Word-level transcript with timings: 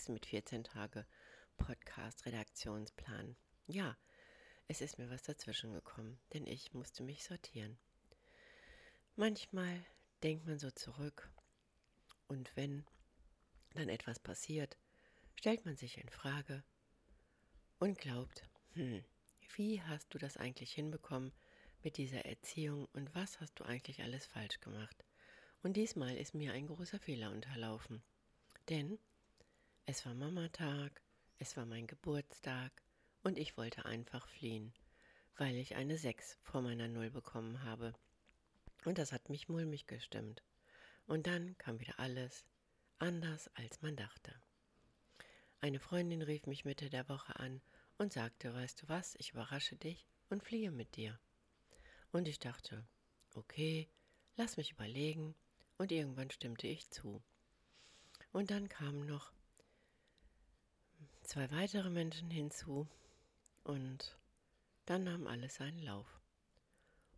Nix 0.00 0.08
mit 0.08 0.24
14 0.24 0.64
Tage 0.64 1.04
Podcast-Redaktionsplan. 1.58 3.36
Ja, 3.66 3.98
es 4.66 4.80
ist 4.80 4.96
mir 4.96 5.10
was 5.10 5.24
dazwischen 5.24 5.74
gekommen, 5.74 6.18
denn 6.32 6.46
ich 6.46 6.72
musste 6.72 7.02
mich 7.02 7.22
sortieren. 7.22 7.78
Manchmal 9.14 9.84
denkt 10.22 10.46
man 10.46 10.58
so 10.58 10.70
zurück 10.70 11.28
und 12.28 12.50
wenn 12.56 12.86
dann 13.74 13.90
etwas 13.90 14.18
passiert, 14.18 14.78
stellt 15.34 15.66
man 15.66 15.76
sich 15.76 15.98
in 15.98 16.08
Frage 16.08 16.64
und 17.78 17.98
glaubt, 17.98 18.48
hm, 18.72 19.04
wie 19.54 19.82
hast 19.82 20.14
du 20.14 20.18
das 20.18 20.38
eigentlich 20.38 20.72
hinbekommen 20.72 21.30
mit 21.82 21.98
dieser 21.98 22.24
Erziehung 22.24 22.88
und 22.94 23.14
was 23.14 23.38
hast 23.38 23.60
du 23.60 23.64
eigentlich 23.64 24.02
alles 24.02 24.24
falsch 24.24 24.60
gemacht? 24.60 25.04
Und 25.62 25.74
diesmal 25.76 26.16
ist 26.16 26.32
mir 26.32 26.54
ein 26.54 26.68
großer 26.68 26.98
Fehler 26.98 27.32
unterlaufen. 27.32 28.02
Denn 28.70 28.98
es 29.86 30.06
war 30.06 30.14
Mamatag, 30.14 31.02
es 31.38 31.56
war 31.56 31.66
mein 31.66 31.86
Geburtstag 31.86 32.70
und 33.22 33.38
ich 33.38 33.56
wollte 33.56 33.84
einfach 33.84 34.26
fliehen, 34.28 34.72
weil 35.36 35.56
ich 35.56 35.74
eine 35.74 35.98
6 35.98 36.38
vor 36.42 36.62
meiner 36.62 36.88
Null 36.88 37.10
bekommen 37.10 37.62
habe. 37.64 37.94
Und 38.84 38.98
das 38.98 39.12
hat 39.12 39.28
mich 39.28 39.48
mulmig 39.48 39.86
gestimmt. 39.86 40.42
Und 41.06 41.26
dann 41.26 41.56
kam 41.58 41.80
wieder 41.80 41.98
alles 41.98 42.44
anders, 42.98 43.48
als 43.54 43.82
man 43.82 43.96
dachte. 43.96 44.34
Eine 45.60 45.80
Freundin 45.80 46.22
rief 46.22 46.46
mich 46.46 46.64
Mitte 46.64 46.88
der 46.88 47.08
Woche 47.08 47.38
an 47.38 47.60
und 47.98 48.12
sagte, 48.12 48.54
weißt 48.54 48.82
du 48.82 48.88
was, 48.88 49.14
ich 49.16 49.32
überrasche 49.32 49.76
dich 49.76 50.06
und 50.28 50.42
fliehe 50.42 50.70
mit 50.70 50.96
dir. 50.96 51.18
Und 52.12 52.28
ich 52.28 52.38
dachte, 52.38 52.86
okay, 53.34 53.88
lass 54.36 54.56
mich 54.56 54.72
überlegen 54.72 55.34
und 55.76 55.92
irgendwann 55.92 56.30
stimmte 56.30 56.66
ich 56.66 56.90
zu. 56.90 57.22
Und 58.32 58.50
dann 58.50 58.68
kamen 58.68 59.06
noch 59.06 59.32
zwei 61.30 61.48
weitere 61.52 61.90
Menschen 61.90 62.28
hinzu 62.28 62.88
und 63.62 64.18
dann 64.84 65.04
nahm 65.04 65.28
alles 65.28 65.54
seinen 65.54 65.80
Lauf. 65.80 66.20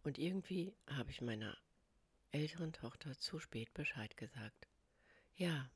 Und 0.04 0.18
irgendwie 0.18 0.74
habe 0.86 1.10
ich 1.10 1.22
meiner 1.22 1.56
älteren 2.30 2.74
Tochter 2.74 3.18
zu 3.18 3.38
spät 3.38 3.72
Bescheid 3.72 4.14
gesagt. 4.18 4.68
Ja. 5.36 5.70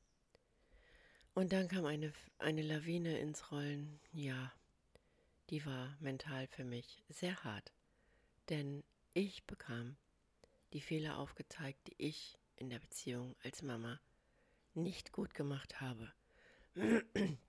Und 1.32 1.54
dann 1.54 1.68
kam 1.68 1.86
eine, 1.86 2.12
eine 2.36 2.60
Lawine 2.60 3.18
ins 3.20 3.50
Rollen. 3.52 4.00
Ja, 4.12 4.52
die 5.48 5.64
war 5.64 5.96
mental 6.00 6.46
für 6.46 6.64
mich 6.64 7.02
sehr 7.08 7.42
hart. 7.42 7.72
Denn 8.50 8.84
ich 9.14 9.44
bekam 9.44 9.96
die 10.74 10.82
Fehler 10.82 11.16
aufgezeigt, 11.16 11.86
die 11.86 11.94
ich 11.96 12.36
in 12.56 12.68
der 12.68 12.80
Beziehung 12.80 13.34
als 13.42 13.62
Mama 13.62 13.98
nicht 14.74 15.12
gut 15.12 15.32
gemacht 15.32 15.80
habe. 15.80 16.12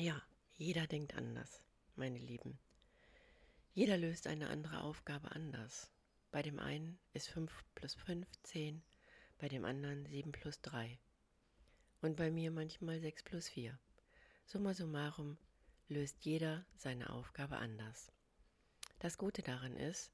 ja, 0.00 0.22
jeder 0.56 0.86
denkt 0.86 1.14
anders, 1.14 1.62
meine 1.94 2.18
Lieben. 2.18 2.58
Jeder 3.74 3.98
löst 3.98 4.26
eine 4.26 4.48
andere 4.48 4.82
Aufgabe 4.82 5.30
anders. 5.32 5.90
Bei 6.30 6.42
dem 6.42 6.58
einen 6.58 6.98
ist 7.12 7.28
5 7.28 7.52
plus 7.74 7.94
5 7.94 8.26
10, 8.42 8.82
bei 9.38 9.48
dem 9.48 9.64
anderen 9.64 10.06
7 10.06 10.32
plus 10.32 10.60
3. 10.62 10.98
Und 12.00 12.16
bei 12.16 12.30
mir 12.30 12.50
manchmal 12.50 12.98
6 12.98 13.24
plus 13.24 13.48
4. 13.48 13.78
Summa 14.46 14.72
summarum 14.72 15.36
löst 15.88 16.24
jeder 16.24 16.64
seine 16.76 17.10
Aufgabe 17.10 17.58
anders. 17.58 18.10
Das 19.00 19.18
Gute 19.18 19.42
daran 19.42 19.76
ist, 19.76 20.10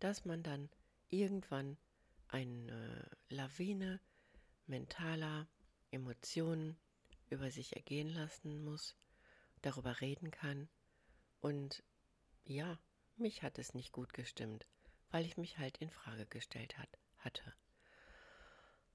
dass 0.00 0.24
man 0.24 0.42
dann 0.42 0.68
irgendwann 1.10 1.76
eine 2.26 3.08
Lawine 3.28 4.00
mentaler 4.66 5.46
Emotionen 5.92 6.76
über 7.30 7.50
sich 7.50 7.76
ergehen 7.76 8.08
lassen 8.08 8.64
muss, 8.64 8.96
darüber 9.62 10.00
reden 10.00 10.30
kann. 10.30 10.68
Und 11.40 11.82
ja, 12.44 12.78
mich 13.16 13.42
hat 13.42 13.58
es 13.58 13.74
nicht 13.74 13.92
gut 13.92 14.12
gestimmt, 14.12 14.66
weil 15.10 15.24
ich 15.24 15.36
mich 15.36 15.58
halt 15.58 15.78
in 15.78 15.90
Frage 15.90 16.26
gestellt 16.26 16.78
hat, 16.78 16.98
hatte. 17.18 17.54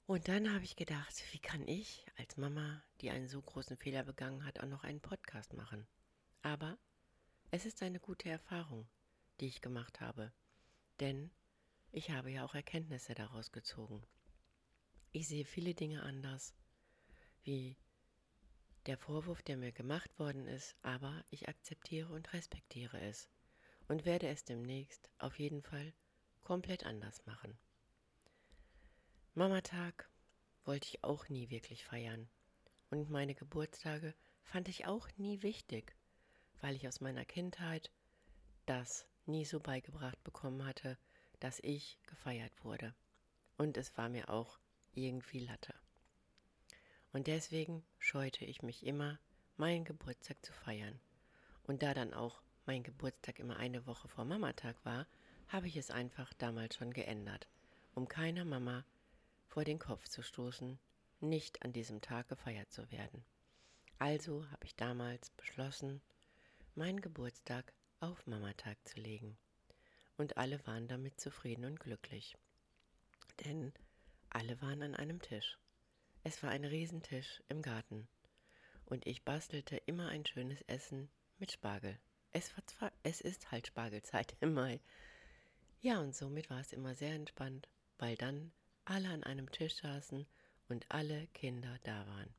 Und 0.06 0.29
dann 0.29 0.53
habe 0.53 0.63
ich 0.63 0.77
gedacht, 0.77 1.22
wie 1.33 1.39
kann 1.39 1.67
ich 1.67 2.06
als 2.17 2.38
Mama, 2.38 2.81
die 3.01 3.09
einen 3.09 3.27
so 3.27 3.41
großen 3.41 3.75
Fehler 3.75 4.03
begangen 4.03 4.45
hat, 4.45 4.59
auch 4.61 4.67
noch 4.67 4.83
einen 4.83 5.01
Podcast 5.01 5.53
machen? 5.53 5.85
Aber 6.41 6.77
es 7.51 7.66
ist 7.66 7.81
eine 7.83 8.00
gute 8.00 8.29
Erfahrung, 8.29 8.88
die 9.39 9.47
ich 9.47 9.61
gemacht 9.61 10.00
habe. 10.00 10.31
Denn 11.01 11.29
ich 11.91 12.11
habe 12.11 12.31
ja 12.31 12.45
auch 12.45 12.56
Erkenntnisse 12.56 13.16
daraus 13.16 13.51
gezogen. 13.51 14.01
Ich 15.11 15.27
sehe 15.27 15.45
viele 15.45 15.73
Dinge 15.73 16.03
anders, 16.03 16.53
wie 17.44 17.77
der 18.87 18.97
Vorwurf, 18.97 19.43
der 19.43 19.57
mir 19.57 19.71
gemacht 19.71 20.17
worden 20.17 20.47
ist, 20.47 20.75
aber 20.81 21.23
ich 21.29 21.49
akzeptiere 21.49 22.13
und 22.13 22.33
respektiere 22.33 22.99
es 23.01 23.29
und 23.87 24.05
werde 24.05 24.27
es 24.29 24.45
demnächst 24.45 25.09
auf 25.17 25.37
jeden 25.39 25.61
Fall 25.61 25.93
komplett 26.41 26.85
anders 26.85 27.25
machen. 27.25 27.57
Mamatag 29.33 30.09
wollte 30.63 30.87
ich 30.87 31.03
auch 31.03 31.29
nie 31.29 31.49
wirklich 31.49 31.83
feiern 31.83 32.29
und 32.89 33.09
meine 33.09 33.35
Geburtstage 33.35 34.15
fand 34.43 34.69
ich 34.69 34.87
auch 34.87 35.09
nie 35.17 35.43
wichtig, 35.43 35.95
weil 36.61 36.75
ich 36.75 36.87
aus 36.87 37.01
meiner 37.01 37.25
Kindheit 37.25 37.91
das 38.65 39.05
nie 39.25 39.45
so 39.45 39.59
beigebracht 39.59 40.23
bekommen 40.23 40.65
hatte, 40.65 40.97
dass 41.39 41.59
ich 41.59 41.99
gefeiert 42.07 42.63
wurde. 42.63 42.95
Und 43.57 43.77
es 43.77 43.97
war 43.97 44.09
mir 44.09 44.29
auch 44.29 44.59
irgendwie 44.93 45.39
Latte. 45.39 45.73
Und 47.17 47.25
deswegen 47.25 47.83
scheute 47.97 48.45
ich 48.45 48.61
mich 48.61 48.85
immer, 48.85 49.17
meinen 49.55 49.85
Geburtstag 49.85 50.38
zu 50.45 50.53
feiern. 50.53 51.00
Und 51.63 51.81
da 51.81 51.95
dann 51.95 52.13
auch 52.13 52.44
mein 52.67 52.83
Geburtstag 52.83 53.39
immer 53.39 53.57
eine 53.57 53.88
Woche 53.88 54.07
vor 54.07 54.23
Mamatag 54.23 54.75
war, 54.85 55.07
habe 55.47 55.66
ich 55.67 55.77
es 55.77 55.89
einfach 55.89 56.31
damals 56.35 56.75
schon 56.75 56.94
geändert, 56.94 57.47
um 57.95 58.07
keiner 58.07 58.45
Mama 58.45 58.85
vor 59.47 59.63
den 59.63 59.79
Kopf 59.79 60.07
zu 60.07 60.22
stoßen, 60.22 60.77
nicht 61.19 61.66
an 61.66 61.73
diesem 61.73 62.01
Tag 62.01 62.27
gefeiert 62.27 62.72
zu 62.72 62.91
werden. 62.91 63.25
Also 63.97 64.47
habe 64.51 64.66
ich 64.66 64.75
damals 64.75 65.31
beschlossen, 65.31 66.03
meinen 66.75 67.01
Geburtstag 67.01 67.73
auf 68.00 68.27
Mamatag 68.27 68.77
zu 68.88 69.00
legen 69.00 69.35
und 70.17 70.38
alle 70.38 70.63
waren 70.67 70.88
damit 70.88 71.19
zufrieden 71.19 71.66
und 71.66 71.79
glücklich. 71.79 72.38
Denn 73.44 73.73
alle 74.30 74.62
waren 74.62 74.83
an 74.83 74.94
einem 74.94 75.19
Tisch. 75.19 75.57
Es 76.29 76.44
war 76.44 76.50
ein 76.50 76.65
Riesentisch 76.65 77.41
im 77.47 77.62
Garten 77.62 78.06
und 78.85 79.07
ich 79.07 79.24
bastelte 79.24 79.77
immer 79.85 80.09
ein 80.09 80.25
schönes 80.25 80.62
Essen 80.63 81.07
mit 81.39 81.53
Spargel. 81.53 81.97
Es 82.33 82.53
war 82.57 82.68
zwar, 82.68 82.91
es 83.03 83.21
ist 83.21 83.50
halt 83.50 83.68
Spargelzeit 83.68 84.35
im 84.41 84.53
Mai. 84.53 84.81
Ja, 85.79 86.01
und 86.01 86.13
somit 86.13 86.50
war 86.50 86.59
es 86.59 86.74
immer 86.74 86.95
sehr 86.95 87.13
entspannt, 87.13 87.69
weil 87.97 88.18
dann 88.18 88.51
alle 88.83 89.07
an 89.07 89.24
einem 89.24 89.50
Tisch 89.53 89.75
saßen 89.75 90.27
und 90.68 90.85
alle 90.89 91.27
Kinder 91.27 91.79
da 91.83 92.06
waren. 92.06 92.35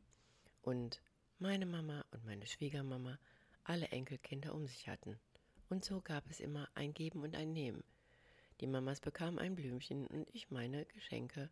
Und 0.61 1.01
meine 1.39 1.65
Mama 1.65 2.05
und 2.11 2.27
meine 2.27 2.47
Schwiegermama 2.47 3.19
alle 3.65 3.89
Enkelkinder 3.89 4.55
um 4.55 4.67
sich 4.67 4.87
hatten. 4.87 5.19
Und 5.71 5.83
so 5.83 6.03
gab 6.03 6.29
es 6.29 6.41
immer 6.41 6.69
ein 6.75 6.93
Geben 6.93 7.23
und 7.23 7.35
ein 7.35 7.55
Nehmen. 7.55 7.83
Die 8.61 8.67
Mamas 8.67 9.01
bekamen 9.01 9.39
ein 9.39 9.55
Blümchen 9.55 10.07
und 10.09 10.29
ich 10.35 10.51
meine 10.51 10.85
Geschenke, 10.85 11.49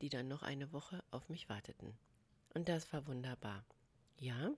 die 0.00 0.08
dann 0.08 0.28
noch 0.28 0.42
eine 0.42 0.72
Woche 0.72 1.02
auf 1.10 1.28
mich 1.28 1.48
warteten. 1.48 1.96
Und 2.54 2.68
das 2.68 2.92
war 2.92 3.06
wunderbar. 3.06 3.64
Ja? 4.18 4.50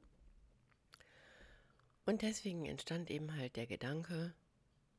Und 2.07 2.23
deswegen 2.23 2.65
entstand 2.67 3.11
eben 3.11 3.35
halt 3.35 3.57
der 3.57 3.67
Gedanke 3.67 4.35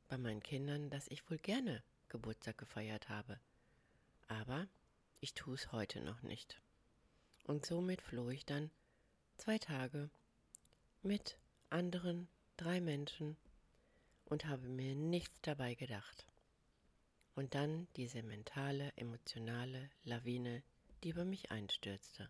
bei 0.10 0.18
meinen 0.18 0.44
Kindern, 0.44 0.90
dass 0.90 1.08
ich 1.08 1.30
wohl 1.30 1.38
gerne 1.38 1.82
Geburtstag 2.10 2.58
gefeiert 2.58 3.10
habe. 3.10 3.40
Aber 4.28 4.68
ich 5.22 5.34
tue 5.34 5.56
es 5.56 5.72
heute 5.72 6.02
noch 6.02 6.22
nicht. 6.22 6.62
Und 7.46 7.66
somit 7.66 8.02
floh 8.02 8.30
ich 8.30 8.46
dann 8.46 8.70
zwei 9.38 9.58
Tage 9.58 10.10
mit 11.02 11.38
anderen 11.70 12.28
drei 12.58 12.82
Menschen 12.82 13.38
und 14.26 14.46
habe 14.46 14.68
mir 14.68 14.96
nichts 14.96 15.36
dabei 15.42 15.76
gedacht. 15.76 16.26
Und 17.40 17.56
dann 17.56 17.88
diese 17.96 18.22
mentale, 18.22 18.92
emotionale 18.98 19.90
Lawine, 20.04 20.62
die 21.02 21.12
über 21.12 21.24
mich 21.24 21.52
einstürzte. 21.52 22.30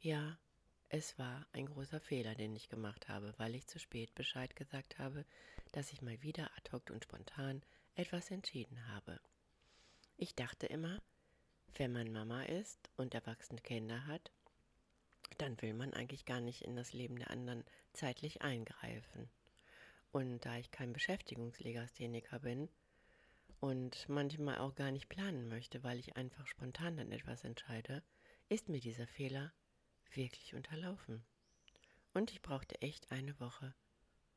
Ja, 0.00 0.38
es 0.88 1.18
war 1.18 1.46
ein 1.52 1.66
großer 1.66 2.00
Fehler, 2.00 2.34
den 2.34 2.56
ich 2.56 2.70
gemacht 2.70 3.10
habe, 3.10 3.34
weil 3.36 3.54
ich 3.54 3.66
zu 3.66 3.78
spät 3.78 4.14
Bescheid 4.14 4.56
gesagt 4.56 4.98
habe, 4.98 5.26
dass 5.72 5.92
ich 5.92 6.00
mal 6.00 6.22
wieder 6.22 6.50
ad 6.56 6.72
hoc 6.72 6.88
und 6.88 7.04
spontan 7.04 7.60
etwas 7.94 8.30
entschieden 8.30 8.88
habe. 8.88 9.20
Ich 10.16 10.34
dachte 10.34 10.66
immer, 10.66 11.02
wenn 11.74 11.92
man 11.92 12.10
Mama 12.10 12.44
ist 12.44 12.88
und 12.96 13.12
erwachsene 13.12 13.60
Kinder 13.60 14.06
hat, 14.06 14.32
dann 15.36 15.60
will 15.60 15.74
man 15.74 15.92
eigentlich 15.92 16.24
gar 16.24 16.40
nicht 16.40 16.62
in 16.62 16.74
das 16.74 16.94
Leben 16.94 17.18
der 17.18 17.30
anderen 17.30 17.64
zeitlich 17.92 18.40
eingreifen. 18.40 19.28
Und 20.10 20.46
da 20.46 20.56
ich 20.56 20.70
kein 20.70 20.94
Beschäftigungslegastheniker 20.94 22.38
bin 22.38 22.70
und 23.60 24.08
manchmal 24.08 24.58
auch 24.58 24.74
gar 24.74 24.90
nicht 24.90 25.08
planen 25.08 25.48
möchte, 25.48 25.82
weil 25.82 25.98
ich 25.98 26.16
einfach 26.16 26.46
spontan 26.46 26.96
dann 26.96 27.12
etwas 27.12 27.44
entscheide, 27.44 28.02
ist 28.48 28.68
mir 28.68 28.80
dieser 28.80 29.06
Fehler 29.06 29.52
wirklich 30.12 30.54
unterlaufen. 30.54 31.24
Und 32.14 32.30
ich 32.30 32.42
brauchte 32.42 32.80
echt 32.80 33.10
eine 33.12 33.38
Woche, 33.40 33.74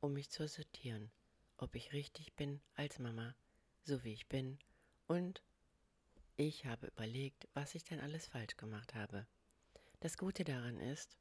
um 0.01 0.13
mich 0.13 0.29
zu 0.29 0.47
sortieren, 0.47 1.11
ob 1.57 1.75
ich 1.75 1.93
richtig 1.93 2.35
bin 2.35 2.61
als 2.75 2.99
Mama, 2.99 3.35
so 3.83 4.03
wie 4.03 4.13
ich 4.13 4.27
bin, 4.27 4.59
und 5.07 5.41
ich 6.37 6.65
habe 6.65 6.87
überlegt, 6.87 7.47
was 7.53 7.75
ich 7.75 7.83
denn 7.83 7.99
alles 7.99 8.27
falsch 8.27 8.55
gemacht 8.55 8.95
habe. 8.95 9.27
Das 9.99 10.17
Gute 10.17 10.43
daran 10.45 10.79
ist, 10.79 11.17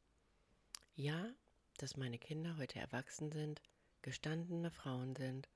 ja, 0.95 1.33
dass 1.79 1.97
meine 1.97 2.19
Kinder 2.19 2.57
heute 2.57 2.79
erwachsen 2.79 3.33
sind, 3.33 3.63
gestandene 4.03 4.71
Frauen 4.71 5.17
sind 5.17 5.49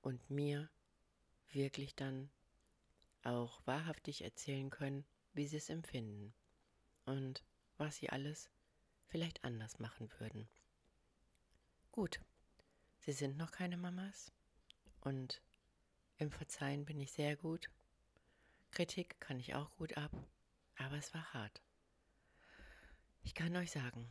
und 0.00 0.30
mir 0.30 0.70
wirklich 1.52 1.94
dann 1.94 2.30
auch 3.22 3.60
wahrhaftig 3.66 4.22
erzählen 4.22 4.70
können, 4.70 5.04
wie 5.32 5.46
sie 5.46 5.56
es 5.56 5.68
empfinden 5.68 6.34
und 7.04 7.44
was 7.76 7.96
sie 7.96 8.10
alles 8.10 8.50
vielleicht 9.06 9.44
anders 9.44 9.78
machen 9.78 10.10
würden. 10.18 10.48
Gut, 11.92 12.20
sie 13.00 13.12
sind 13.12 13.36
noch 13.36 13.50
keine 13.50 13.76
Mamas 13.76 14.32
und 15.00 15.42
im 16.18 16.30
Verzeihen 16.30 16.84
bin 16.84 17.00
ich 17.00 17.12
sehr 17.12 17.36
gut. 17.36 17.70
Kritik 18.70 19.18
kann 19.20 19.38
ich 19.38 19.54
auch 19.54 19.70
gut 19.76 19.96
ab, 19.96 20.12
aber 20.76 20.96
es 20.96 21.14
war 21.14 21.32
hart. 21.32 21.62
Ich 23.22 23.34
kann 23.34 23.56
euch 23.56 23.70
sagen, 23.70 24.10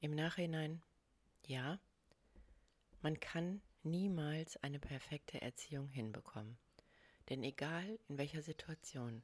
im 0.00 0.14
Nachhinein, 0.14 0.82
ja, 1.44 1.78
man 3.02 3.18
kann 3.20 3.62
niemals 3.86 4.56
eine 4.58 4.78
perfekte 4.78 5.40
Erziehung 5.40 5.88
hinbekommen. 5.88 6.58
Denn 7.28 7.42
egal 7.42 7.98
in 8.08 8.18
welcher 8.18 8.42
Situation 8.42 9.22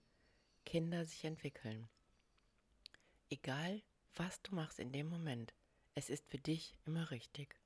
Kinder 0.64 1.04
sich 1.04 1.24
entwickeln, 1.24 1.88
egal 3.28 3.82
was 4.14 4.40
du 4.42 4.54
machst 4.54 4.78
in 4.78 4.92
dem 4.92 5.08
Moment, 5.08 5.52
es 5.94 6.08
ist 6.08 6.26
für 6.28 6.38
dich 6.38 6.74
immer 6.86 7.10
richtig. 7.10 7.56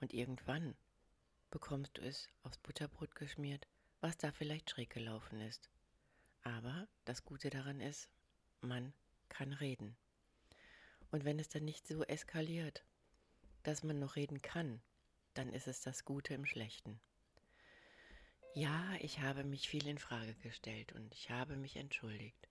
Und 0.00 0.14
irgendwann 0.14 0.74
bekommst 1.50 1.98
du 1.98 2.02
es 2.02 2.28
aufs 2.42 2.58
Butterbrot 2.58 3.14
geschmiert, 3.14 3.66
was 4.00 4.16
da 4.16 4.32
vielleicht 4.32 4.70
schräg 4.70 4.90
gelaufen 4.90 5.40
ist. 5.40 5.68
Aber 6.42 6.88
das 7.04 7.24
Gute 7.24 7.50
daran 7.50 7.80
ist, 7.80 8.08
man 8.60 8.92
kann 9.28 9.52
reden. 9.52 9.96
Und 11.10 11.24
wenn 11.24 11.38
es 11.38 11.48
dann 11.48 11.64
nicht 11.64 11.86
so 11.86 12.02
eskaliert, 12.04 12.84
dass 13.62 13.82
man 13.82 13.98
noch 13.98 14.16
reden 14.16 14.40
kann, 14.40 14.80
dann 15.34 15.52
ist 15.52 15.68
es 15.68 15.80
das 15.80 16.04
Gute 16.04 16.34
im 16.34 16.46
Schlechten. 16.46 17.00
Ja, 18.54 18.94
ich 19.00 19.20
habe 19.20 19.44
mich 19.44 19.68
viel 19.68 19.86
in 19.86 19.98
Frage 19.98 20.34
gestellt 20.42 20.92
und 20.92 21.14
ich 21.14 21.30
habe 21.30 21.56
mich 21.56 21.76
entschuldigt. 21.76 22.48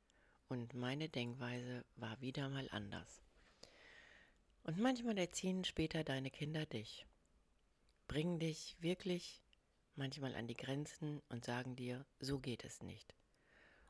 Und 0.48 0.74
meine 0.74 1.10
Denkweise 1.10 1.86
war 1.96 2.20
wieder 2.22 2.50
mal 2.50 2.70
anders. 2.72 3.22
Und 4.64 4.80
manchmal 4.80 5.18
erziehen 5.18 5.64
später 5.64 6.04
deine 6.04 6.32
Kinder 6.32 6.66
dich, 6.66 7.06
bringen 8.08 8.40
dich 8.40 8.78
wirklich 8.80 9.42
manchmal 9.96 10.36
an 10.36 10.48
die 10.48 10.56
Grenzen 10.56 11.22
und 11.30 11.46
sagen 11.46 11.76
dir, 11.76 12.06
so 12.20 12.40
geht 12.40 12.64
es 12.64 12.82
nicht. 12.82 13.14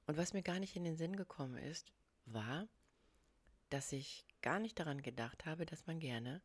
Und 0.08 0.18
was 0.18 0.34
mir 0.34 0.42
gar 0.42 0.60
nicht 0.60 0.76
in 0.76 0.84
den 0.84 0.98
Sinn 0.98 1.16
gekommen 1.16 1.58
ist, 1.58 1.92
war, 2.26 2.68
dass 3.70 3.92
ich 3.92 4.26
gar 4.42 4.60
nicht 4.60 4.80
daran 4.80 5.04
gedacht 5.04 5.46
habe, 5.46 5.66
dass 5.66 5.86
man 5.86 6.00
gerne 6.00 6.42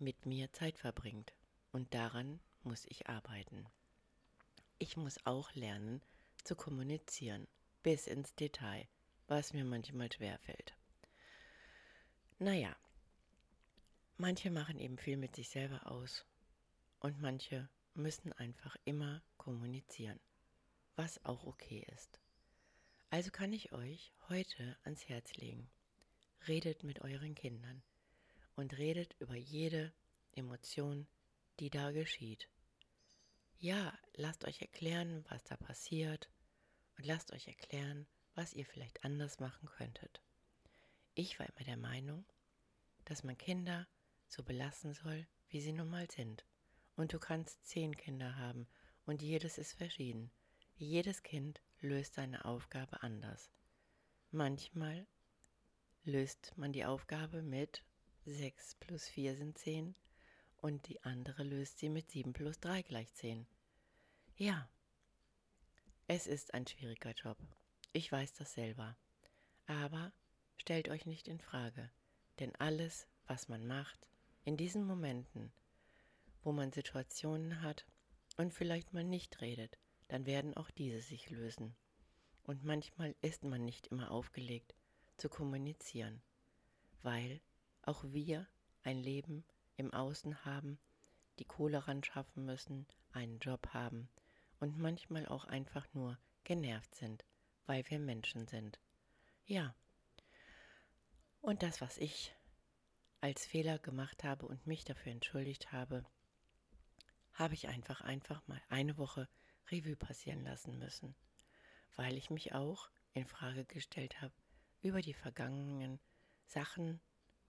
mit 0.00 0.26
mir 0.26 0.52
Zeit 0.52 0.78
verbringt. 0.78 1.32
Und 1.72 1.92
daran 1.94 2.40
muss 2.62 2.84
ich 2.86 3.08
arbeiten. 3.08 3.66
Ich 4.78 4.96
muss 4.96 5.24
auch 5.26 5.54
lernen 5.54 6.02
zu 6.44 6.56
kommunizieren, 6.56 7.46
bis 7.82 8.06
ins 8.06 8.34
Detail, 8.34 8.88
was 9.26 9.52
mir 9.52 9.64
manchmal 9.64 10.10
schwerfällt. 10.10 10.74
Naja, 12.38 12.76
manche 14.16 14.50
machen 14.50 14.78
eben 14.78 14.98
viel 14.98 15.16
mit 15.16 15.34
sich 15.34 15.48
selber 15.48 15.90
aus 15.90 16.24
und 17.00 17.20
manche 17.20 17.68
müssen 17.94 18.32
einfach 18.32 18.76
immer 18.84 19.22
kommunizieren, 19.36 20.20
was 20.96 21.24
auch 21.24 21.44
okay 21.44 21.84
ist. 21.92 22.20
Also 23.10 23.30
kann 23.30 23.52
ich 23.52 23.72
euch 23.72 24.12
heute 24.28 24.76
ans 24.84 25.08
Herz 25.08 25.34
legen. 25.34 25.68
Redet 26.46 26.84
mit 26.84 27.00
euren 27.00 27.34
Kindern 27.34 27.82
und 28.58 28.76
redet 28.76 29.14
über 29.20 29.36
jede 29.36 29.92
Emotion, 30.32 31.06
die 31.60 31.70
da 31.70 31.92
geschieht. 31.92 32.48
Ja, 33.60 33.96
lasst 34.14 34.44
euch 34.44 34.60
erklären, 34.60 35.24
was 35.28 35.44
da 35.44 35.56
passiert 35.56 36.28
und 36.96 37.06
lasst 37.06 37.32
euch 37.32 37.46
erklären, 37.46 38.08
was 38.34 38.54
ihr 38.54 38.66
vielleicht 38.66 39.04
anders 39.04 39.38
machen 39.38 39.68
könntet. 39.68 40.20
Ich 41.14 41.38
war 41.38 41.48
immer 41.48 41.64
der 41.64 41.76
Meinung, 41.76 42.24
dass 43.04 43.22
man 43.22 43.38
Kinder 43.38 43.86
so 44.26 44.42
belassen 44.42 44.92
soll, 44.92 45.28
wie 45.50 45.60
sie 45.60 45.72
nun 45.72 45.88
mal 45.88 46.10
sind. 46.10 46.44
Und 46.96 47.12
du 47.12 47.20
kannst 47.20 47.64
zehn 47.64 47.96
Kinder 47.96 48.36
haben 48.36 48.66
und 49.06 49.22
jedes 49.22 49.58
ist 49.58 49.74
verschieden. 49.74 50.32
Jedes 50.74 51.22
Kind 51.22 51.60
löst 51.80 52.14
seine 52.14 52.44
Aufgabe 52.44 53.04
anders. 53.04 53.52
Manchmal 54.32 55.06
löst 56.02 56.54
man 56.56 56.72
die 56.72 56.84
Aufgabe 56.84 57.42
mit 57.42 57.84
6 58.28 58.74
plus 58.76 59.08
4 59.08 59.36
sind 59.36 59.56
10 59.56 59.94
und 60.58 60.86
die 60.88 61.02
andere 61.02 61.42
löst 61.44 61.78
sie 61.78 61.88
mit 61.88 62.10
7 62.10 62.32
plus 62.32 62.60
3 62.60 62.82
gleich 62.82 63.12
10. 63.14 63.46
Ja, 64.36 64.68
es 66.06 66.26
ist 66.26 66.54
ein 66.54 66.66
schwieriger 66.66 67.12
Job. 67.12 67.38
Ich 67.92 68.12
weiß 68.12 68.34
das 68.34 68.52
selber. 68.52 68.96
Aber 69.66 70.12
stellt 70.56 70.88
euch 70.88 71.06
nicht 71.06 71.26
in 71.26 71.40
Frage, 71.40 71.90
denn 72.38 72.54
alles, 72.56 73.06
was 73.26 73.48
man 73.48 73.66
macht, 73.66 74.06
in 74.44 74.56
diesen 74.56 74.84
Momenten, 74.86 75.52
wo 76.42 76.52
man 76.52 76.72
Situationen 76.72 77.62
hat 77.62 77.86
und 78.36 78.54
vielleicht 78.54 78.92
mal 78.92 79.04
nicht 79.04 79.40
redet, 79.40 79.78
dann 80.08 80.26
werden 80.26 80.56
auch 80.56 80.70
diese 80.70 81.00
sich 81.00 81.30
lösen. 81.30 81.74
Und 82.44 82.64
manchmal 82.64 83.14
ist 83.20 83.44
man 83.44 83.64
nicht 83.64 83.88
immer 83.88 84.10
aufgelegt 84.10 84.74
zu 85.16 85.28
kommunizieren, 85.28 86.22
weil 87.02 87.40
auch 87.88 88.04
wir 88.04 88.46
ein 88.82 88.98
Leben 88.98 89.44
im 89.76 89.92
Außen 89.92 90.44
haben, 90.44 90.78
die 91.38 91.44
Kohle 91.44 91.88
ran 91.88 92.04
schaffen 92.04 92.44
müssen, 92.44 92.86
einen 93.12 93.38
Job 93.38 93.68
haben 93.72 94.08
und 94.60 94.78
manchmal 94.78 95.26
auch 95.26 95.46
einfach 95.46 95.86
nur 95.94 96.18
genervt 96.44 96.94
sind, 96.94 97.24
weil 97.66 97.88
wir 97.88 97.98
Menschen 97.98 98.46
sind. 98.46 98.78
Ja. 99.46 99.74
Und 101.40 101.62
das, 101.62 101.80
was 101.80 101.96
ich 101.98 102.34
als 103.20 103.46
Fehler 103.46 103.78
gemacht 103.78 104.22
habe 104.22 104.46
und 104.46 104.66
mich 104.66 104.84
dafür 104.84 105.12
entschuldigt 105.12 105.72
habe, 105.72 106.04
habe 107.32 107.54
ich 107.54 107.68
einfach 107.68 108.00
einfach 108.00 108.46
mal 108.46 108.60
eine 108.68 108.98
Woche 108.98 109.28
Revue 109.70 109.96
passieren 109.96 110.44
lassen 110.44 110.78
müssen, 110.78 111.14
weil 111.96 112.16
ich 112.16 112.30
mich 112.30 112.52
auch 112.52 112.90
in 113.14 113.26
Frage 113.26 113.64
gestellt 113.64 114.20
habe 114.20 114.34
über 114.80 115.00
die 115.00 115.14
vergangenen 115.14 116.00
Sachen, 116.46 117.00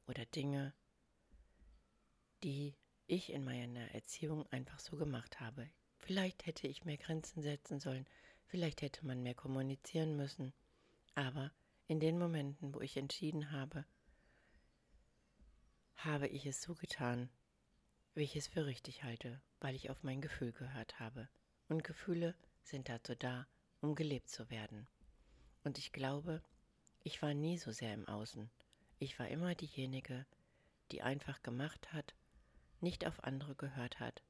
oder 0.09 0.25
Dinge, 0.25 0.73
die 2.43 2.75
ich 3.05 3.31
in 3.31 3.45
meiner 3.45 3.91
Erziehung 3.93 4.45
einfach 4.51 4.79
so 4.79 4.97
gemacht 4.97 5.39
habe. 5.39 5.69
Vielleicht 5.99 6.45
hätte 6.45 6.67
ich 6.67 6.83
mehr 6.83 6.97
Grenzen 6.97 7.41
setzen 7.41 7.79
sollen, 7.79 8.07
vielleicht 8.47 8.81
hätte 8.81 9.05
man 9.05 9.21
mehr 9.21 9.35
kommunizieren 9.35 10.15
müssen, 10.15 10.51
aber 11.15 11.51
in 11.87 11.99
den 11.99 12.17
Momenten, 12.17 12.73
wo 12.73 12.81
ich 12.81 12.97
entschieden 12.97 13.51
habe, 13.51 13.85
habe 15.97 16.27
ich 16.27 16.45
es 16.45 16.61
so 16.61 16.73
getan, 16.75 17.29
wie 18.15 18.23
ich 18.23 18.35
es 18.35 18.47
für 18.47 18.65
richtig 18.65 19.03
halte, 19.03 19.41
weil 19.59 19.75
ich 19.75 19.89
auf 19.89 20.01
mein 20.03 20.21
Gefühl 20.21 20.51
gehört 20.53 20.99
habe. 20.99 21.29
Und 21.67 21.83
Gefühle 21.83 22.35
sind 22.63 22.89
dazu 22.89 23.15
da, 23.15 23.47
um 23.81 23.95
gelebt 23.95 24.29
zu 24.29 24.49
werden. 24.49 24.87
Und 25.63 25.77
ich 25.77 25.91
glaube, 25.91 26.41
ich 27.03 27.21
war 27.21 27.33
nie 27.33 27.57
so 27.57 27.71
sehr 27.71 27.93
im 27.93 28.07
Außen. 28.07 28.49
Ich 28.99 29.17
war 29.17 29.29
immer 29.29 29.55
diejenige, 29.55 30.25
die 30.91 31.01
einfach 31.01 31.41
gemacht 31.41 31.93
hat, 31.93 32.13
nicht 32.81 33.07
auf 33.07 33.23
andere 33.23 33.55
gehört 33.55 33.99
hat, 33.99 34.21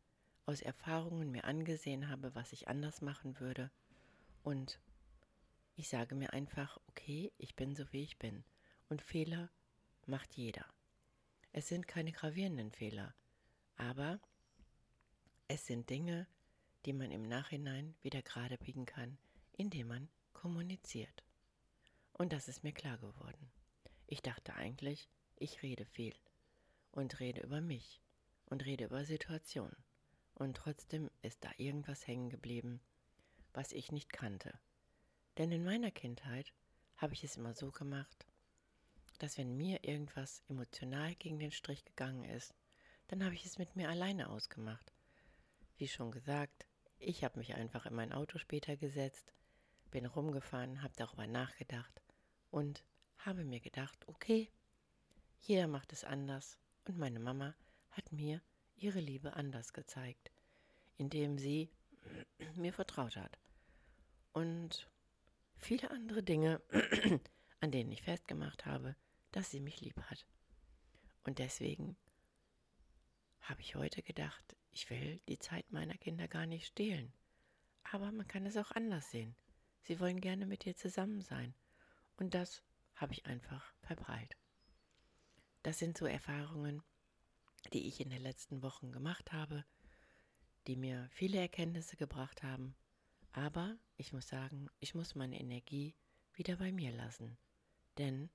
aus 0.46 0.62
Erfahrungen 0.62 1.32
mir 1.32 1.44
angesehen 1.44 2.08
habe, 2.10 2.34
was 2.36 2.54
ich 2.54 2.68
anders 2.68 3.02
machen 3.02 3.40
würde 3.40 3.72
und 4.44 4.80
ich 5.76 5.90
sage 5.90 6.14
mir 6.14 6.34
einfach, 6.34 6.80
okay, 6.88 7.32
ich 7.38 7.56
bin 7.56 7.76
so 7.76 7.92
wie 7.92 8.04
ich 8.04 8.20
bin 8.20 8.44
und 8.90 9.02
Fehler 9.02 9.50
macht 10.06 10.36
jeder. 10.36 10.66
Es 11.52 11.68
sind 11.68 11.88
keine 11.88 12.12
gravierenden 12.12 12.72
Fehler, 12.72 13.14
aber 13.76 14.20
es 15.48 15.66
sind 15.66 15.90
Dinge, 15.90 16.28
die 16.86 16.94
man 16.94 17.12
im 17.12 17.24
Nachhinein 17.24 17.96
wieder 18.02 18.22
gerade 18.22 18.58
biegen 18.58 18.86
kann, 18.86 19.18
indem 19.54 19.88
man 19.88 20.10
kommuniziert. 20.34 21.24
Und 22.14 22.34
das 22.34 22.48
ist 22.48 22.64
mir 22.64 22.74
klar 22.74 22.98
geworden. 22.98 23.52
Ich 24.12 24.24
dachte 24.24 24.56
eigentlich, 24.56 25.08
ich 25.36 25.62
rede 25.62 25.86
viel 25.86 26.16
und 26.89 27.20
rede 27.20 27.42
über 27.42 27.62
mich 27.62 28.01
und 28.48 28.66
rede 28.66 28.86
über 28.86 29.06
Situationen. 29.06 29.75
Und 30.34 30.58
trotzdem 30.58 31.12
ist 31.22 31.44
da 31.44 31.51
irgendwas 31.58 32.08
hängen 32.08 32.32
geblieben, 32.32 32.82
was 33.54 33.72
ich 33.72 33.92
nicht 33.92 34.12
kannte. 34.12 34.58
Denn 35.38 35.51
in 35.51 35.63
meiner 35.63 35.92
Kindheit 35.92 36.51
habe 36.98 37.13
ich 37.13 37.24
es 37.24 37.38
immer 37.38 37.54
so 37.54 37.72
gemacht, 37.72 38.25
dass 39.20 39.38
wenn 39.38 39.56
mir 39.56 39.84
irgendwas 39.84 40.42
emotional 40.50 41.13
gegen 41.13 41.38
den 41.38 41.51
Strich 41.51 41.86
gegangen 41.86 42.24
ist, 42.24 42.56
dann 43.10 43.24
habe 43.24 43.36
ich 43.36 43.46
es 43.46 43.60
mit 43.60 43.75
mir 43.75 43.89
alleine 43.89 44.30
ausgemacht. 44.30 44.92
Wie 45.78 45.88
schon 45.88 46.10
gesagt, 46.10 46.66
ich 46.98 47.24
habe 47.24 47.38
mich 47.38 47.54
einfach 47.54 47.86
in 47.86 47.94
mein 47.94 48.12
Auto 48.12 48.39
später 48.39 48.75
gesetzt, 48.75 49.36
bin 49.92 50.08
rumgefahren, 50.08 50.82
habe 50.82 50.96
darüber 50.98 51.28
nachgedacht 51.28 52.01
und 52.50 52.84
habe 53.20 53.44
mir 53.44 53.60
gedacht, 53.60 54.08
okay, 54.08 54.50
jeder 55.40 55.68
macht 55.68 55.94
es 55.94 56.04
anders 56.04 56.58
und 56.86 56.98
meine 56.98 57.20
Mama 57.20 57.56
hat 57.92 58.12
mir 58.12 58.42
ihre 58.76 59.00
Liebe 59.00 59.34
anders 59.34 59.74
gezeigt, 59.74 60.32
indem 60.98 61.38
sie 61.38 61.70
mir 62.56 62.74
vertraut 62.74 63.16
hat. 63.18 63.38
Und 64.34 64.90
viele 65.58 65.92
andere 65.92 66.24
Dinge, 66.24 66.62
an 67.60 67.72
denen 67.72 67.92
ich 67.92 68.04
festgemacht 68.04 68.66
habe, 68.66 68.96
dass 69.32 69.52
sie 69.52 69.60
mich 69.60 69.82
lieb 69.82 70.00
hat. 70.04 70.26
Und 71.24 71.40
deswegen 71.40 71.98
habe 73.42 73.62
ich 73.62 73.76
heute 73.76 74.02
gedacht, 74.02 74.56
ich 74.72 74.90
will 74.90 75.20
die 75.28 75.40
Zeit 75.40 75.72
meiner 75.72 75.98
Kinder 75.98 76.28
gar 76.28 76.46
nicht 76.46 76.68
stehlen. 76.68 77.12
Aber 77.84 78.12
man 78.12 78.28
kann 78.28 78.46
es 78.46 78.58
auch 78.58 78.72
anders 78.72 79.10
sehen. 79.12 79.36
Sie 79.82 80.00
wollen 80.00 80.22
gerne 80.22 80.46
mit 80.46 80.66
dir 80.66 80.76
zusammen 80.76 81.22
sein. 81.22 81.54
Und 82.18 82.34
das 82.34 82.62
habe 83.00 83.13
ich 83.13 83.25
einfach 83.25 83.74
verbreit. 83.82 84.36
Das 85.63 85.79
sind 85.79 85.98
so 85.98 86.06
Erfahrungen, 86.06 86.84
die 87.74 87.88
ich 87.88 88.00
in 88.00 88.10
den 88.10 88.22
letzten 88.22 88.62
Wochen 88.62 88.91
gemacht 88.91 89.32
habe, 89.32 89.65
die 90.68 90.75
mir 90.75 91.08
viele 91.12 91.39
Erkenntnisse 91.39 91.96
gebracht 91.96 92.44
haben. 92.44 92.75
Aber 93.32 93.77
ich 93.98 94.13
muss 94.13 94.27
sagen, 94.27 94.70
ich 94.79 94.96
muss 94.96 95.15
meine 95.15 95.39
Energie 95.39 95.96
wieder 96.34 96.58
bei 96.58 96.72
mir 96.72 96.91
lassen. 96.91 97.38
Denn 97.98 98.29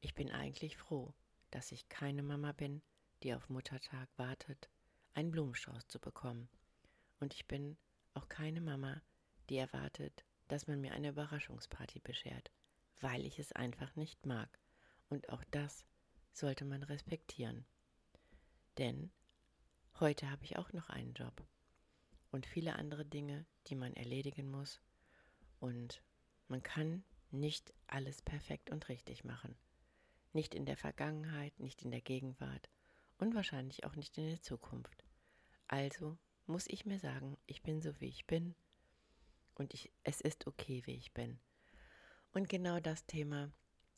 ich 0.00 0.14
bin 0.14 0.30
eigentlich 0.30 0.76
froh, 0.76 1.14
dass 1.50 1.72
ich 1.72 1.88
keine 1.88 2.22
Mama 2.22 2.52
bin, 2.52 2.82
die 3.22 3.34
auf 3.34 3.48
Muttertag 3.48 4.08
wartet, 4.16 4.70
einen 5.14 5.30
Blumenstrauß 5.30 5.86
zu 5.88 5.98
bekommen. 5.98 6.48
Und 7.18 7.34
ich 7.34 7.46
bin 7.46 7.76
auch 8.14 8.28
keine 8.28 8.60
Mama, 8.60 9.02
die 9.48 9.56
erwartet, 9.56 10.24
dass 10.48 10.66
man 10.66 10.80
mir 10.80 10.92
eine 10.92 11.10
Überraschungsparty 11.10 12.00
beschert, 12.00 12.50
weil 13.00 13.26
ich 13.26 13.38
es 13.38 13.52
einfach 13.52 13.96
nicht 13.96 14.26
mag. 14.26 14.58
Und 15.08 15.28
auch 15.30 15.44
das 15.50 15.86
sollte 16.32 16.64
man 16.64 16.82
respektieren. 16.82 17.64
Denn 18.78 19.10
heute 19.98 20.30
habe 20.30 20.44
ich 20.44 20.56
auch 20.56 20.72
noch 20.72 20.88
einen 20.88 21.14
Job 21.14 21.42
und 22.30 22.46
viele 22.46 22.76
andere 22.76 23.04
Dinge, 23.04 23.46
die 23.66 23.74
man 23.74 23.94
erledigen 23.94 24.50
muss. 24.50 24.80
Und 25.58 26.02
man 26.48 26.62
kann 26.62 27.04
nicht 27.30 27.72
alles 27.86 28.22
perfekt 28.22 28.70
und 28.70 28.88
richtig 28.88 29.24
machen. 29.24 29.56
Nicht 30.32 30.54
in 30.54 30.64
der 30.64 30.76
Vergangenheit, 30.76 31.58
nicht 31.58 31.82
in 31.82 31.90
der 31.90 32.00
Gegenwart 32.00 32.68
und 33.18 33.34
wahrscheinlich 33.34 33.84
auch 33.84 33.96
nicht 33.96 34.16
in 34.18 34.26
der 34.26 34.42
Zukunft. 34.42 35.04
Also 35.68 36.18
muss 36.46 36.66
ich 36.68 36.86
mir 36.86 36.98
sagen, 36.98 37.36
ich 37.46 37.62
bin 37.62 37.80
so 37.80 38.00
wie 38.00 38.08
ich 38.08 38.26
bin 38.26 38.54
und 39.54 39.74
ich, 39.74 39.92
es 40.02 40.20
ist 40.20 40.46
okay, 40.46 40.82
wie 40.86 40.94
ich 40.94 41.12
bin. 41.12 41.38
Und 42.32 42.48
genau 42.48 42.78
das 42.78 43.06
Thema 43.06 43.50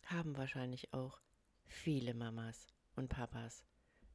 haben 0.06 0.36
wahrscheinlich 0.36 0.92
auch 0.94 1.20
viele 1.66 2.14
Mamas 2.14 2.66
und 2.96 3.08
Papas, 3.08 3.64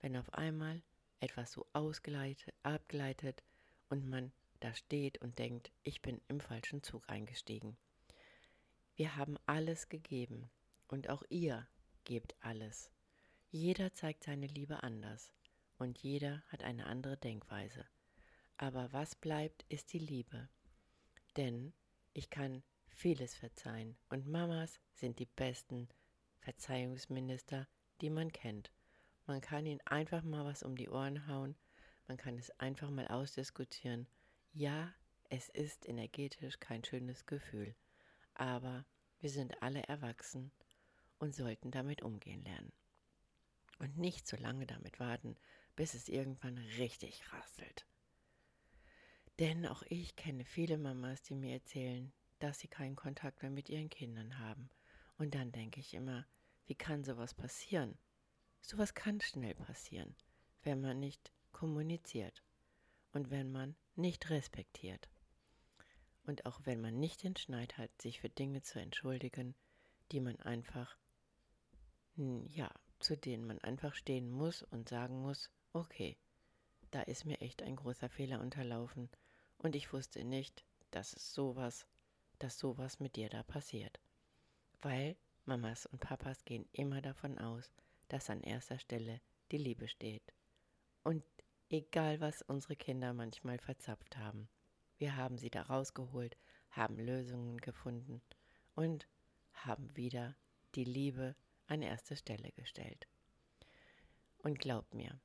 wenn 0.02 0.18
auf 0.18 0.34
einmal 0.34 0.82
etwas 1.20 1.52
so 1.52 1.68
ausgeleitet, 1.74 2.54
abgeleitet 2.64 3.44
und 3.90 4.08
man 4.08 4.32
da 4.60 4.74
steht 4.74 5.22
und 5.22 5.38
denkt, 5.38 5.72
ich 5.84 6.02
bin 6.02 6.20
im 6.28 6.40
falschen 6.40 6.82
Zug 6.82 7.08
eingestiegen. 7.08 7.78
Wir 8.96 9.16
haben 9.16 9.38
alles 9.46 9.88
gegeben 9.88 10.50
und 10.88 11.10
auch 11.10 11.24
ihr 11.30 11.68
gebt 12.04 12.36
alles. 12.40 12.92
Jeder 13.52 13.94
zeigt 13.94 14.24
seine 14.24 14.48
Liebe 14.48 14.82
anders 14.82 15.32
und 15.78 16.00
jeder 16.00 16.42
hat 16.48 16.64
eine 16.64 16.88
andere 16.88 17.18
Denkweise. 17.18 17.86
Aber 18.58 18.92
was 18.92 19.16
bleibt, 19.16 19.64
ist 19.70 19.94
die 19.94 20.00
Liebe. 20.00 20.50
Denn 21.36 21.74
ich 22.14 22.32
kann 22.32 22.64
vieles 22.98 23.36
verzeihen 23.36 23.96
und 24.10 24.28
Mamas 24.28 24.80
sind 24.96 25.20
die 25.20 25.28
besten 25.28 25.88
Verzeihungsminister, 26.40 27.68
die 28.02 28.10
man 28.10 28.32
kennt. 28.32 28.72
Man 29.28 29.40
kann 29.40 29.68
ihnen 29.68 29.82
einfach 29.86 30.24
mal 30.24 30.46
was 30.46 30.64
um 30.64 30.76
die 30.76 30.90
Ohren 30.90 31.28
hauen, 31.28 31.56
man 32.08 32.18
kann 32.18 32.38
es 32.40 32.50
einfach 32.60 32.90
mal 32.90 33.08
ausdiskutieren. 33.08 34.08
Ja, 34.52 34.92
es 35.30 35.48
ist 35.50 35.88
energetisch 35.88 36.60
kein 36.60 36.84
schönes 36.84 37.28
Gefühl, 37.28 37.76
aber 38.34 38.84
wir 39.20 39.30
sind 39.30 39.62
alle 39.62 39.84
erwachsen 39.84 40.52
und 41.20 41.36
sollten 41.36 41.70
damit 41.70 42.02
umgehen 42.02 42.44
lernen. 42.44 42.72
Und 43.78 43.98
nicht 43.98 44.28
so 44.28 44.38
lange 44.38 44.66
damit 44.66 45.00
warten, 45.00 45.36
bis 45.76 45.94
es 45.94 46.10
irgendwann 46.10 46.58
richtig 46.80 47.22
rasselt. 47.32 47.86
Denn 49.38 49.68
auch 49.68 49.84
ich 49.84 50.16
kenne 50.16 50.46
viele 50.46 50.80
Mamas, 50.80 51.22
die 51.22 51.36
mir 51.36 51.54
erzählen, 51.54 52.12
dass 52.40 52.60
sie 52.60 52.68
keinen 52.68 52.96
Kontakt 52.96 53.42
mehr 53.42 53.52
mit 53.52 53.70
ihren 53.70 53.90
Kindern 53.90 54.40
haben. 54.40 54.70
Und 55.18 55.36
dann 55.36 55.52
denke 55.52 55.80
ich 55.80 55.94
immer, 55.94 56.26
wie 56.66 56.76
kann 56.76 57.04
sowas 57.04 57.34
passieren? 57.34 57.98
Sowas 58.62 58.94
kann 58.94 59.22
schnell 59.22 59.56
passieren, 59.56 60.16
wenn 60.64 60.82
man 60.82 61.00
nicht 61.00 61.32
kommuniziert 61.52 62.44
und 63.14 63.32
wenn 63.32 63.52
man 63.52 63.76
nicht 63.96 64.30
respektiert. 64.30 65.10
Und 66.26 66.46
auch 66.46 66.60
wenn 66.66 66.82
man 66.82 67.00
nicht 67.00 67.24
den 67.24 67.36
Schneid 67.36 67.78
hat, 67.78 68.02
sich 68.02 68.20
für 68.20 68.30
Dinge 68.30 68.62
zu 68.62 68.80
entschuldigen, 68.80 69.56
die 70.12 70.20
man 70.20 70.36
einfach 70.42 70.98
ja, 72.18 72.72
zu 73.00 73.16
denen 73.16 73.46
man 73.46 73.60
einfach 73.60 73.94
stehen 73.94 74.30
muss 74.30 74.64
und 74.64 74.90
sagen 74.90 75.22
muss, 75.22 75.52
okay, 75.74 76.18
da 76.90 77.02
ist 77.02 77.26
mir 77.26 77.42
echt 77.42 77.62
ein 77.62 77.76
großer 77.76 78.10
Fehler 78.10 78.42
unterlaufen 78.42 79.10
und 79.60 79.76
ich 79.76 79.94
wusste 79.94 80.24
nicht, 80.24 80.64
dass 80.90 81.14
es 81.14 81.34
sowas, 81.34 81.86
dass 82.40 82.60
sowas 82.60 83.00
mit 83.00 83.16
dir 83.16 83.30
da 83.30 83.44
passiert. 83.44 84.00
Weil 84.82 85.16
Mamas 85.46 85.86
und 85.86 86.00
Papas 86.00 86.44
gehen 86.46 86.68
immer 86.72 87.02
davon 87.02 87.38
aus, 87.38 87.74
dass 88.10 88.30
an 88.30 88.42
erster 88.42 88.80
Stelle 88.80 89.22
die 89.52 89.58
Liebe 89.58 89.88
steht. 89.88 90.34
Und 91.04 91.24
egal 91.70 92.20
was 92.20 92.42
unsere 92.42 92.76
Kinder 92.76 93.14
manchmal 93.14 93.58
verzapft 93.60 94.18
haben, 94.18 94.50
wir 94.98 95.16
haben 95.16 95.38
sie 95.38 95.50
da 95.50 95.64
rausgeholt, 95.64 96.38
haben 96.72 97.00
Lösungen 97.00 97.58
gefunden 97.58 98.22
und 98.76 99.08
haben 99.54 99.96
wieder 99.96 100.36
die 100.76 100.84
Liebe 100.84 101.36
an 101.68 101.82
erste 101.82 102.16
Stelle 102.16 102.52
gestellt. 102.52 103.08
Und 104.40 104.60
glaubt 104.60 104.94
mir, 104.94 105.20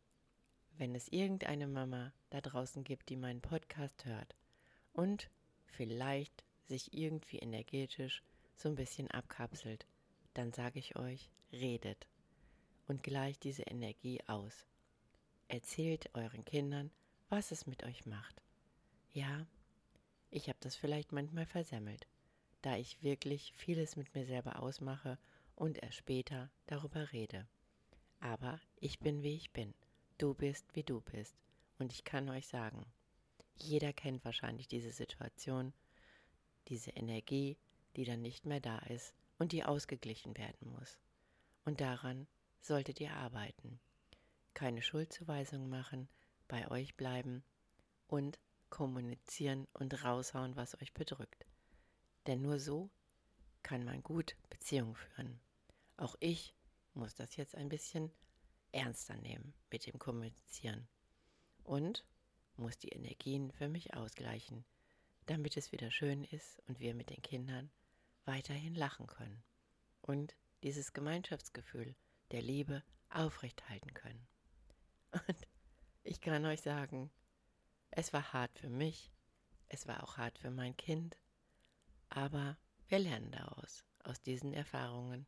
wenn 0.79 0.95
es 0.95 1.09
irgendeine 1.09 1.67
Mama 1.67 2.13
da 2.31 2.41
draußen 2.41 2.85
gibt, 2.85 3.09
die 3.09 3.17
meinen 3.17 3.41
Podcast 3.41 4.05
hört 4.05 4.35
und 4.93 5.31
vielleicht 5.67 6.45
sich 6.69 6.93
irgendwie 6.93 7.39
energetisch 7.39 8.23
so 8.57 8.69
ein 8.69 8.75
bisschen 8.75 9.11
abkapselt, 9.11 9.87
dann 10.35 10.53
sage 10.53 10.79
ich 10.79 10.97
euch, 10.97 11.31
redet 11.53 12.07
und 12.87 13.03
gleicht 13.03 13.45
diese 13.45 13.63
Energie 13.63 14.21
aus. 14.27 14.67
Erzählt 15.49 16.11
euren 16.15 16.45
Kindern, 16.45 16.91
was 17.29 17.51
es 17.51 17.67
mit 17.67 17.85
euch 17.85 18.07
macht. 18.07 18.43
Ja, 19.13 19.47
ich 20.31 20.49
habe 20.49 20.59
das 20.61 20.77
vielleicht 20.77 21.13
manchmal 21.13 21.47
versemmelt, 21.47 22.07
da 22.63 22.77
ich 22.77 23.03
wirklich 23.03 23.53
vieles 23.55 23.97
mit 23.97 24.15
mir 24.15 24.25
selber 24.25 24.61
ausmache 24.63 25.19
und 25.55 25.83
erst 25.83 25.97
später 25.97 26.51
darüber 26.67 27.13
rede. 27.13 27.47
Aber 28.21 28.61
ich 28.81 28.99
bin 29.01 29.23
wie 29.23 29.35
ich 29.35 29.51
bin, 29.53 29.75
du 30.17 30.33
bist 30.33 30.65
wie 30.75 30.85
du 30.85 31.01
bist 31.01 31.37
und 31.79 31.93
ich 31.93 32.05
kann 32.05 32.29
euch 32.31 32.47
sagen, 32.47 32.87
jeder 33.57 33.93
kennt 33.93 34.25
wahrscheinlich 34.25 34.69
diese 34.69 34.93
Situation, 34.93 35.73
diese 36.69 36.91
Energie, 36.91 37.57
die 37.97 38.05
dann 38.05 38.23
nicht 38.23 38.47
mehr 38.47 38.61
da 38.61 38.79
ist 38.81 39.15
und 39.39 39.53
die 39.53 39.65
ausgeglichen 39.65 40.37
werden 40.37 40.71
muss. 40.71 40.99
Und 41.65 41.81
daran 41.81 42.27
solltet 42.61 43.01
ihr 43.01 43.15
arbeiten. 43.15 43.81
keine 44.55 44.83
Schuldzuweisungen 44.83 45.69
machen, 45.69 46.09
bei 46.49 46.71
euch 46.71 46.95
bleiben 46.97 47.43
und 48.07 48.39
kommunizieren 48.71 49.67
und 49.73 50.05
raushauen, 50.05 50.57
was 50.57 50.81
euch 50.81 50.93
bedrückt. 50.93 51.47
Denn 52.27 52.43
nur 52.43 52.59
so 52.59 52.91
kann 53.63 53.85
man 53.85 54.03
gut 54.03 54.37
Beziehungen 54.51 54.95
führen. 54.95 55.41
Auch 55.97 56.17
ich 56.21 56.55
muss 56.95 57.15
das 57.15 57.37
jetzt 57.37 57.55
ein 57.55 57.69
bisschen 57.69 58.13
ernster 58.73 59.17
nehmen 59.17 59.55
mit 59.71 59.87
dem 59.87 59.99
Kommunizieren 59.99 60.87
und 61.65 62.05
muss 62.57 62.79
die 62.79 62.91
Energien 62.91 63.51
für 63.53 63.69
mich 63.69 63.95
ausgleichen, 63.95 64.65
damit 65.27 65.57
es 65.57 65.73
wieder 65.73 65.91
schön 65.91 66.25
ist 66.25 66.61
und 66.67 66.81
wir 66.81 66.95
mit 66.95 67.11
den 67.11 67.23
Kindern 67.23 67.71
weiterhin 68.25 68.75
lachen 68.75 69.07
können 69.07 69.43
und 70.01 70.35
dieses 70.63 70.93
Gemeinschaftsgefühl 70.93 71.95
der 72.31 72.43
Liebe 72.43 72.83
aufrechthalten 73.11 73.93
können. 73.95 74.27
Und 75.13 75.49
ich 76.03 76.21
kann 76.21 76.45
euch 76.47 76.63
sagen, 76.63 77.11
es 77.91 78.13
war 78.13 78.33
hart 78.33 78.59
für 78.59 78.71
mich, 78.71 79.13
es 79.69 79.87
war 79.87 80.03
auch 80.03 80.17
hart 80.17 80.39
für 80.39 80.51
mein 80.51 80.77
Kind, 80.77 81.19
aber 82.09 82.57
wir 82.89 82.99
lernen 82.99 83.31
daraus, 83.31 83.85
aus 84.05 84.21
diesen 84.23 84.53
Erfahrungen 84.53 85.27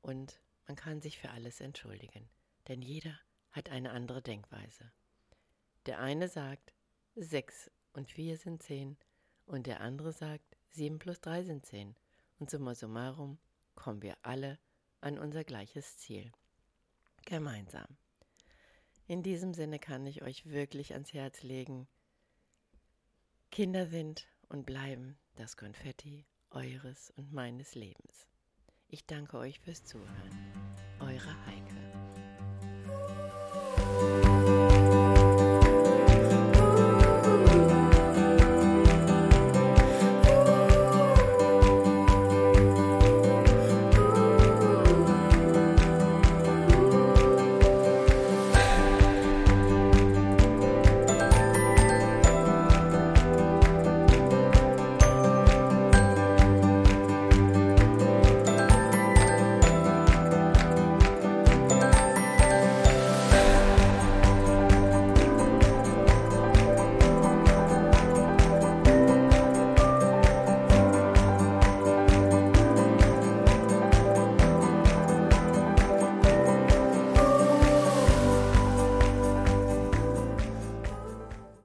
und 0.00 0.40
man 0.66 0.76
kann 0.76 1.00
sich 1.00 1.18
für 1.18 1.30
alles 1.30 1.60
entschuldigen, 1.60 2.28
denn 2.68 2.82
jeder 2.82 3.18
hat 3.52 3.68
eine 3.68 3.92
andere 3.92 4.22
Denkweise. 4.22 4.92
Der 5.86 6.00
eine 6.00 6.28
sagt, 6.28 6.74
sechs 7.14 7.70
und 7.92 8.10
vier 8.10 8.36
sind 8.36 8.62
zehn 8.62 8.96
und 9.46 9.66
der 9.66 9.80
andere 9.80 10.12
sagt, 10.12 10.56
sieben 10.70 10.98
plus 10.98 11.20
drei 11.20 11.42
sind 11.42 11.64
zehn 11.66 11.94
und 12.38 12.50
summa 12.50 12.74
summarum 12.74 13.38
kommen 13.74 14.02
wir 14.02 14.16
alle 14.22 14.58
an 15.00 15.18
unser 15.18 15.44
gleiches 15.44 15.98
Ziel. 15.98 16.32
Gemeinsam. 17.26 17.86
In 19.06 19.22
diesem 19.22 19.54
Sinne 19.54 19.78
kann 19.78 20.06
ich 20.06 20.22
euch 20.22 20.46
wirklich 20.46 20.94
ans 20.94 21.12
Herz 21.12 21.42
legen, 21.42 21.88
Kinder 23.50 23.86
sind 23.86 24.26
und 24.48 24.66
bleiben 24.66 25.18
das 25.36 25.56
Konfetti 25.56 26.26
eures 26.50 27.10
und 27.16 27.32
meines 27.32 27.74
Lebens. 27.74 28.26
Ich 28.88 29.06
danke 29.06 29.38
euch 29.38 29.60
fürs 29.60 29.84
Zuhören. 29.84 30.52
Eure 31.00 31.34
Heike. 31.46 31.74